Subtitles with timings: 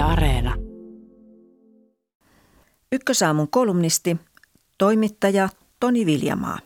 [0.00, 0.54] Yle Areena.
[2.92, 4.16] Ykkösaamun kolumnisti,
[4.78, 5.48] toimittaja
[5.80, 6.58] Toni Viljamaa.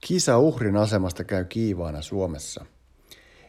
[0.00, 2.64] Kisa uhrin asemasta käy kiivaana Suomessa.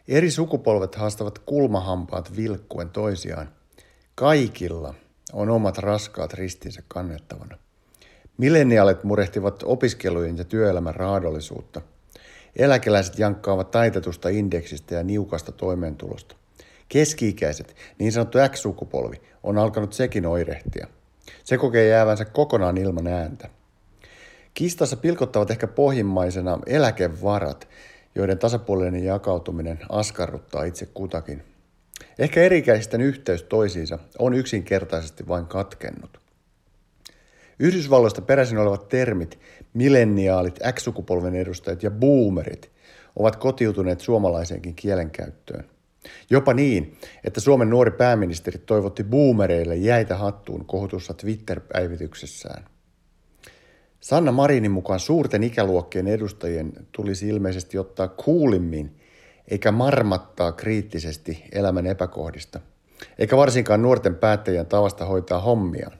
[0.07, 3.49] Eri sukupolvet haastavat kulmahampaat vilkkuen toisiaan.
[4.15, 4.93] Kaikilla
[5.33, 7.57] on omat raskaat ristinsä kannettavana.
[8.37, 11.81] Milleniaalit murehtivat opiskelujen ja työelämän raadollisuutta.
[12.55, 16.42] Eläkeläiset jankkaavat taitetusta indeksistä ja niukasta toimeentulosta.
[16.89, 20.87] Keski-ikäiset, niin sanottu X-sukupolvi, on alkanut sekin oirehtia.
[21.43, 23.49] Se kokee jäävänsä kokonaan ilman ääntä.
[24.53, 27.67] Kistassa pilkottavat ehkä pohjimmaisena eläkevarat,
[28.15, 31.43] joiden tasapuolinen jakautuminen askarruttaa itse kutakin.
[32.19, 36.19] Ehkä erikäisten yhteys toisiinsa on yksinkertaisesti vain katkennut.
[37.59, 39.39] Yhdysvalloista peräisin olevat termit,
[39.73, 42.71] milleniaalit, X-sukupolven edustajat ja boomerit
[43.15, 45.65] ovat kotiutuneet suomalaiseenkin kielenkäyttöön.
[46.29, 52.63] Jopa niin, että Suomen nuori pääministeri toivotti boomereille jäitä hattuun kohutussa Twitter-päivityksessään.
[53.99, 58.95] Sanna Marinin mukaan suurten ikäluokkien edustajien tulisi ilmeisesti ottaa kuulimmin
[59.47, 62.59] eikä marmattaa kriittisesti elämän epäkohdista,
[63.19, 65.97] eikä varsinkaan nuorten päättäjien tavasta hoitaa hommiaan.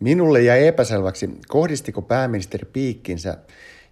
[0.00, 3.38] Minulle jäi epäselväksi, kohdistiko pääministeri piikkinsä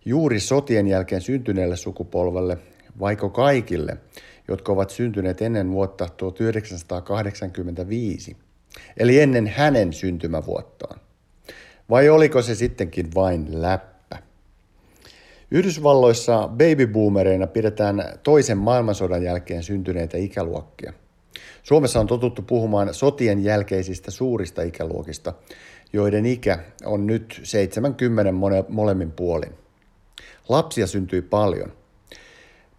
[0.04, 2.58] juuri sotien jälkeen syntyneelle sukupolvelle,
[3.00, 3.96] vaiko kaikille,
[4.48, 8.36] jotka ovat syntyneet ennen vuotta 1985,
[8.96, 11.00] eli ennen hänen syntymävuottaan.
[11.90, 14.18] Vai oliko se sittenkin vain läppä?
[15.50, 20.92] Yhdysvalloissa babyboomereina pidetään toisen maailmansodan jälkeen syntyneitä ikäluokkia.
[21.62, 25.32] Suomessa on totuttu puhumaan sotien jälkeisistä suurista ikäluokista,
[25.92, 28.32] joiden ikä on nyt 70
[28.68, 29.52] molemmin puolin.
[30.48, 31.72] Lapsia syntyi paljon.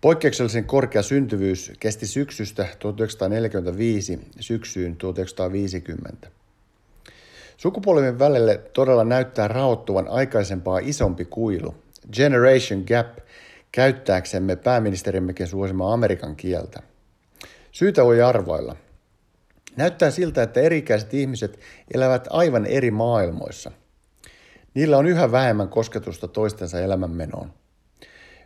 [0.03, 6.27] Poikkeuksellisen korkea syntyvyys kesti syksystä 1945 syksyyn 1950.
[7.57, 11.75] Sukupolvien välille todella näyttää raottuvan aikaisempaa isompi kuilu,
[12.13, 13.17] generation gap,
[13.71, 16.81] käyttääksemme pääministerimmekin suosimaa Amerikan kieltä.
[17.71, 18.75] Syytä voi arvailla.
[19.75, 21.59] Näyttää siltä, että erikäiset ihmiset
[21.93, 23.71] elävät aivan eri maailmoissa.
[24.73, 27.62] Niillä on yhä vähemmän kosketusta toistensa elämänmenoon.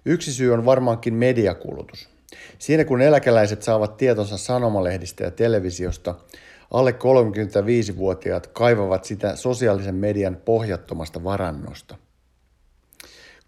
[0.07, 2.09] Yksi syy on varmaankin mediakulutus.
[2.59, 6.15] Siinä kun eläkeläiset saavat tietonsa sanomalehdistä ja televisiosta,
[6.71, 11.95] alle 35-vuotiaat kaivavat sitä sosiaalisen median pohjattomasta varannosta.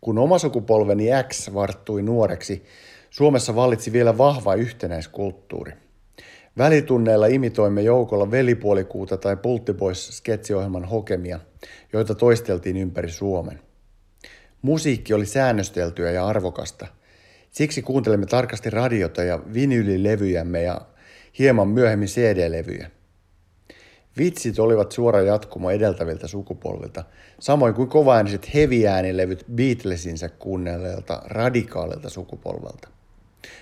[0.02, 2.66] Kun oma sukupolveni X varttui nuoreksi,
[3.10, 5.74] Suomessa vallitsi vielä vahva yhtenäiskulttuuri.
[6.58, 11.40] Välitunneilla imitoimme joukolla velipuolikuuta tai Pulttiboys sketsiohjelman hokemia,
[11.94, 13.69] joita toisteltiin ympäri Suomen.
[14.62, 16.88] Musiikki oli säännösteltyä ja arvokasta.
[17.52, 20.82] Siksi kuuntelemme tarkasti radiota ja vinyylilevyjämme ja
[21.40, 22.90] hieman myöhemmin CD-levyjä.
[24.18, 27.04] Vitsit olivat suora jatkumo edeltäviltä sukupolvilta,
[27.40, 32.90] samoin kuin kovaääniset heviäänilevyt Beatlesinsa kuunnelleelta radikaalilta sukupolvelta.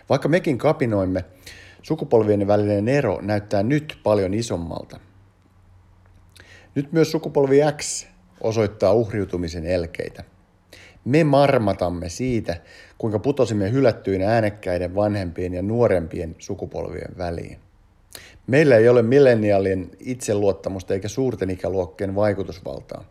[0.09, 1.25] Vaikka mekin kapinoimme,
[1.81, 5.00] sukupolvien välinen ero näyttää nyt paljon isommalta.
[6.75, 8.06] Nyt myös sukupolvi X
[8.41, 10.24] osoittaa uhriutumisen elkeitä.
[11.07, 12.57] Me marmatamme siitä,
[12.97, 17.57] kuinka putosimme hylättyjen äänekkäiden vanhempien ja nuorempien sukupolvien väliin.
[18.47, 23.03] Meillä ei ole milleniaalien itseluottamusta eikä suurten ikäluokkien vaikutusvaltaa.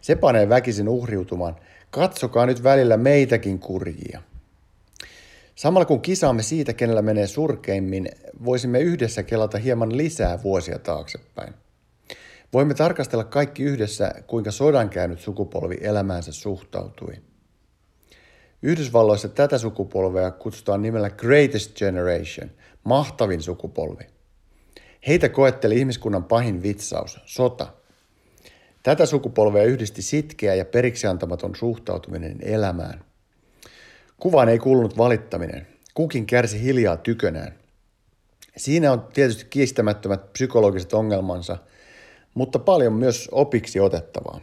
[0.00, 1.56] Se panee väkisin uhriutumaan.
[1.90, 4.22] Katsokaa nyt välillä meitäkin kurjia.
[5.54, 8.08] Samalla kun kisaamme siitä, kenellä menee surkeimmin,
[8.44, 11.54] voisimme yhdessä kelata hieman lisää vuosia taaksepäin.
[12.52, 17.14] Voimme tarkastella kaikki yhdessä, kuinka sodan käynyt sukupolvi elämäänsä suhtautui.
[18.62, 22.50] Yhdysvalloissa tätä sukupolvea kutsutaan nimellä Greatest Generation,
[22.84, 24.04] mahtavin sukupolvi.
[25.06, 27.66] Heitä koetteli ihmiskunnan pahin vitsaus, sota.
[28.82, 33.04] Tätä sukupolvea yhdisti sitkeä ja periksiantamaton suhtautuminen elämään.
[34.16, 35.66] Kuvaan ei kuulunut valittaminen.
[35.94, 37.54] Kukin kärsi hiljaa tykönään.
[38.56, 41.58] Siinä on tietysti kiistämättömät psykologiset ongelmansa,
[42.34, 44.40] mutta paljon myös opiksi otettavaa.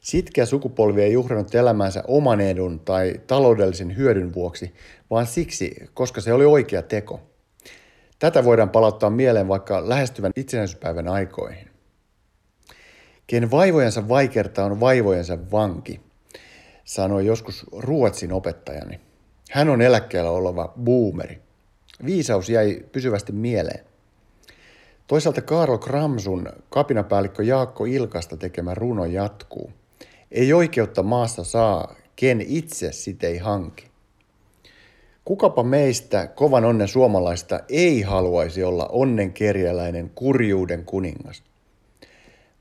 [0.00, 4.74] Sitkeä sukupolvi ei juhranut elämäänsä oman edun tai taloudellisen hyödyn vuoksi,
[5.10, 7.20] vaan siksi, koska se oli oikea teko–
[8.18, 11.70] Tätä voidaan palauttaa mieleen vaikka lähestyvän itsenäisyyspäivän aikoihin.
[13.26, 16.00] Ken vaivojensa vaikertaa on vaivojensa vanki,
[16.84, 19.00] sanoi joskus Ruotsin opettajani.
[19.50, 21.42] Hän on eläkkeellä oleva boomeri.
[22.04, 23.84] Viisaus jäi pysyvästi mieleen.
[25.08, 29.72] Toisaalta Karl Kramsun kapinapäällikkö Jaakko Ilkasta tekemä runo jatkuu.
[30.30, 33.86] Ei oikeutta maassa saa, ken itse sit ei hanki.
[35.24, 41.42] Kukapa meistä kovan onnen suomalaista ei haluaisi olla onnenkerjäläinen kurjuuden kuningas?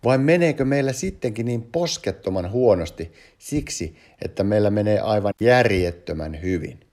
[0.03, 3.95] Vai meneekö meillä sittenkin niin poskettoman huonosti siksi,
[4.25, 6.86] että meillä menee aivan järjettömän hyvin?